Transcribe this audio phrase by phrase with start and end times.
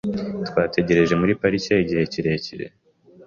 [0.49, 2.65] Twategereje muri parike igihe kirekire.